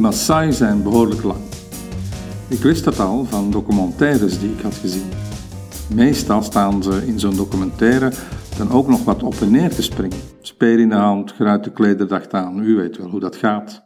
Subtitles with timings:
[0.00, 1.40] Maasai zijn behoorlijk lang.
[2.48, 5.08] Ik wist dat al van documentaires die ik had gezien.
[5.94, 8.12] Meestal staan ze in zo'n documentaire
[8.58, 10.18] dan ook nog wat op en neer te springen.
[10.40, 13.84] Speer in de hand, geruite klederdacht aan, u weet wel hoe dat gaat.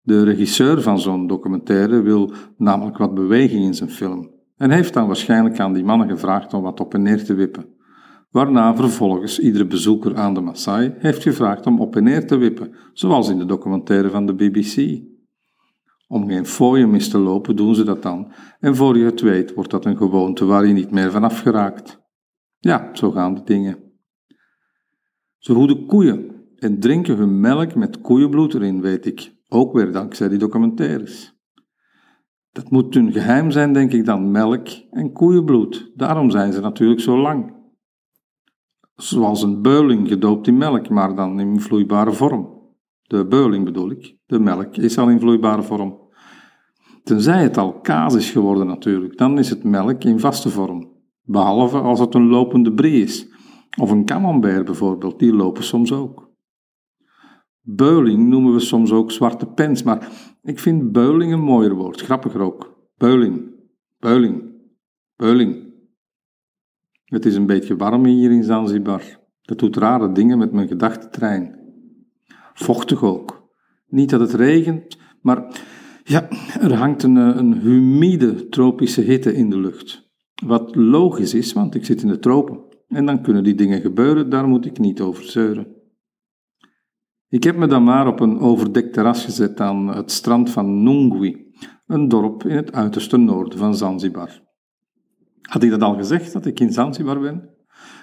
[0.00, 5.06] De regisseur van zo'n documentaire wil namelijk wat beweging in zijn film en heeft dan
[5.06, 7.76] waarschijnlijk aan die mannen gevraagd om wat op en neer te wippen.
[8.30, 12.74] Waarna vervolgens iedere bezoeker aan de Maasai heeft gevraagd om op en neer te wippen,
[12.92, 15.02] zoals in de documentaire van de BBC.
[16.06, 19.54] Om geen fooien mis te lopen doen ze dat dan, en voor je het weet
[19.54, 22.00] wordt dat een gewoonte waar je niet meer vanaf geraakt.
[22.58, 23.78] Ja, zo gaan die dingen.
[25.38, 29.36] Ze hoeden koeien en drinken hun melk met koeienbloed erin, weet ik.
[29.48, 31.36] Ook weer dankzij die documentaires.
[32.50, 35.90] Dat moet hun geheim zijn, denk ik dan, melk en koeienbloed.
[35.94, 37.57] Daarom zijn ze natuurlijk zo lang.
[38.98, 42.48] Zoals een beuling gedoopt in melk, maar dan in vloeibare vorm.
[43.02, 44.16] De beuling bedoel ik.
[44.26, 45.98] De melk is al in vloeibare vorm.
[47.02, 50.92] Tenzij het al kaas is geworden natuurlijk, dan is het melk in vaste vorm.
[51.22, 53.28] Behalve als het een lopende brie is.
[53.80, 56.30] Of een camembert bijvoorbeeld, die lopen soms ook.
[57.60, 60.08] Beuling noemen we soms ook zwarte pens, maar
[60.42, 62.76] ik vind beuling een mooier woord, grappiger ook.
[62.96, 63.54] Beuling,
[63.98, 64.52] beuling,
[65.16, 65.67] beuling.
[67.08, 69.02] Het is een beetje warm hier in Zanzibar.
[69.42, 71.58] Dat doet rare dingen met mijn gedachtentrein.
[72.54, 73.48] Vochtig ook.
[73.86, 75.62] Niet dat het regent, maar
[76.04, 76.28] ja,
[76.60, 80.10] er hangt een, eh, een humide tropische hitte in de lucht.
[80.46, 82.60] Wat logisch is, want ik zit in de tropen.
[82.88, 85.76] En dan kunnen die dingen gebeuren, daar moet ik niet over zeuren.
[87.28, 91.52] Ik heb me dan maar op een overdekt terras gezet aan het strand van Nungwi,
[91.86, 94.47] een dorp in het uiterste noorden van Zanzibar.
[95.48, 97.48] Had ik dat al gezegd, dat ik in Zanzibar ben?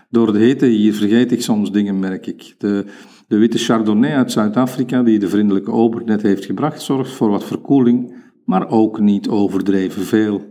[0.10, 2.56] Door de hitte hier vergeet ik soms dingen, merk ik.
[2.58, 2.86] De,
[3.28, 7.44] de witte Chardonnay uit Zuid-Afrika, die de vriendelijke ober net heeft gebracht, zorgt voor wat
[7.44, 10.42] verkoeling, maar ook niet overdreven veel.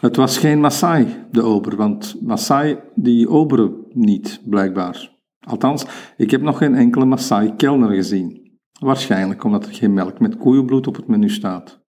[0.00, 5.16] Het was geen Maasai, de ober, want Maasai die oberen niet, blijkbaar.
[5.40, 5.86] Althans,
[6.16, 8.58] ik heb nog geen enkele Maasai-kelner gezien.
[8.80, 11.86] Waarschijnlijk omdat er geen melk met koeienbloed op het menu staat.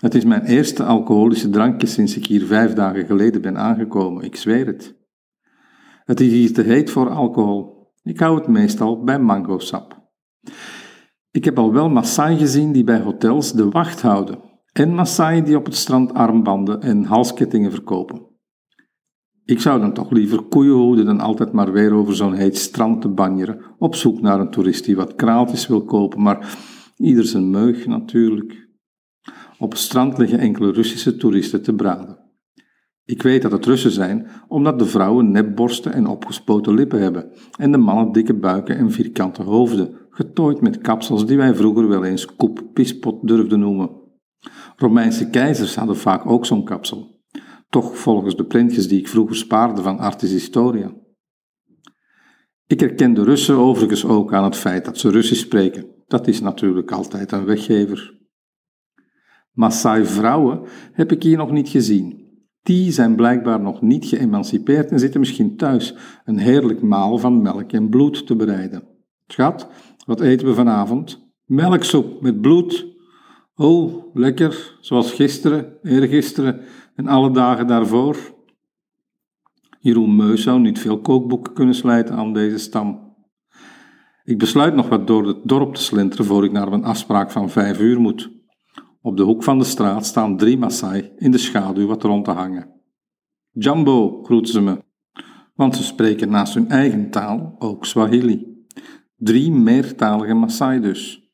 [0.00, 4.36] Het is mijn eerste alcoholische drankje sinds ik hier vijf dagen geleden ben aangekomen, ik
[4.36, 4.96] zweer het.
[6.04, 7.92] Het is hier te heet voor alcohol.
[8.02, 10.10] Ik hou het meestal bij mangosap.
[11.30, 14.38] Ik heb al wel Maasai gezien die bij hotels de wacht houden
[14.72, 18.26] en Maasai die op het strand armbanden en halskettingen verkopen.
[19.44, 23.00] Ik zou dan toch liever koeien hoeden dan altijd maar weer over zo'n heet strand
[23.00, 26.56] te banjeren, op zoek naar een toerist die wat kraaltjes wil kopen, maar
[26.96, 28.65] ieder zijn meug natuurlijk.
[29.58, 32.24] Op het strand liggen enkele Russische toeristen te braden.
[33.04, 37.72] Ik weet dat het Russen zijn, omdat de vrouwen nepborsten en opgespoten lippen hebben, en
[37.72, 42.36] de mannen dikke buiken en vierkante hoofden, getooid met kapsels die wij vroeger wel eens
[42.36, 43.90] koep pispot durfden noemen.
[44.76, 47.20] Romeinse keizers hadden vaak ook zo'n kapsel.
[47.68, 50.94] Toch volgens de printjes die ik vroeger spaarde van Artis Historia.
[52.66, 55.86] Ik herken de Russen overigens ook aan het feit dat ze Russisch spreken.
[56.06, 58.25] Dat is natuurlijk altijd een weggever.
[59.56, 60.60] Maasai-vrouwen
[60.92, 62.24] heb ik hier nog niet gezien.
[62.62, 65.94] Die zijn blijkbaar nog niet geëmancipeerd en zitten misschien thuis
[66.24, 68.82] een heerlijk maal van melk en bloed te bereiden.
[69.26, 69.68] Schat,
[70.06, 71.30] wat eten we vanavond?
[71.44, 72.86] Melksoep met bloed.
[73.54, 76.60] Oh, lekker, zoals gisteren, eergisteren
[76.94, 78.16] en alle dagen daarvoor.
[79.80, 83.14] Jeroen Meus zou niet veel kookboeken kunnen slijten aan deze stam.
[84.24, 87.50] Ik besluit nog wat door het dorp te slenteren voor ik naar mijn afspraak van
[87.50, 88.35] vijf uur moet.
[89.06, 92.30] Op de hoek van de straat staan drie Maasai in de schaduw wat rond te
[92.30, 92.70] hangen.
[93.50, 94.82] Jumbo, groeten ze me,
[95.54, 98.64] want ze spreken naast hun eigen taal ook Swahili.
[99.16, 101.30] Drie meertalige Maasai dus.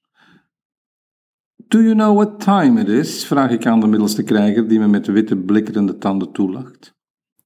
[1.57, 3.25] Do you know what time it is?
[3.25, 6.95] vraag ik aan de middelste krijger die me met witte blikkerende tanden toelacht.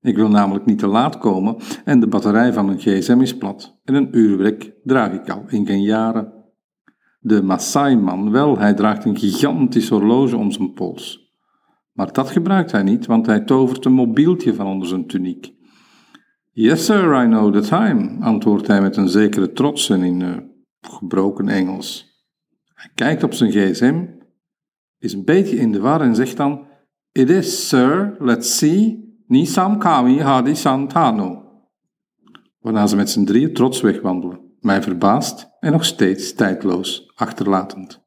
[0.00, 3.80] Ik wil namelijk niet te laat komen en de batterij van mijn gsm is plat
[3.84, 6.35] en een uurwerk draag ik al in geen jaren.
[7.26, 11.32] De Maasai-man wel, hij draagt een gigantisch horloge om zijn pols.
[11.92, 15.52] Maar dat gebruikt hij niet, want hij tovert een mobieltje van onder zijn tuniek.
[16.52, 20.36] Yes, sir, I know the time, antwoordt hij met een zekere trots en in uh,
[20.80, 22.06] gebroken Engels.
[22.74, 24.04] Hij kijkt op zijn gsm,
[24.98, 26.66] is een beetje in de war en zegt dan:
[27.12, 31.42] It is, sir, let's see, Nisam Kami Hadi Santano.
[32.58, 38.05] Waarna ze met z'n drieën trots wegwandelen, mij verbaasd en nog steeds tijdloos achterlatend.